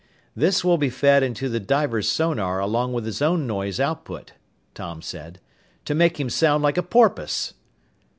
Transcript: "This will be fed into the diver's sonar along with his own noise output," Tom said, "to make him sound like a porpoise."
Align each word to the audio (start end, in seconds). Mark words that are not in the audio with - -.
"This 0.35 0.63
will 0.63 0.79
be 0.79 0.89
fed 0.89 1.21
into 1.21 1.47
the 1.47 1.59
diver's 1.59 2.09
sonar 2.11 2.57
along 2.59 2.91
with 2.91 3.05
his 3.05 3.21
own 3.21 3.45
noise 3.45 3.79
output," 3.79 4.31
Tom 4.73 4.99
said, 4.99 5.39
"to 5.85 5.93
make 5.93 6.19
him 6.19 6.27
sound 6.31 6.63
like 6.63 6.79
a 6.79 6.81
porpoise." 6.81 7.53